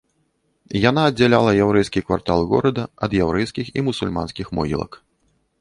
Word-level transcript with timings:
Яна 0.89 1.01
аддзяляла 1.09 1.51
яўрэйскі 1.65 2.03
квартал 2.07 2.39
горада 2.53 2.83
ад 3.09 3.17
яўрэйскіх 3.23 3.65
і 3.77 3.87
мусульманскіх 3.89 4.47
могілак. 4.63 4.91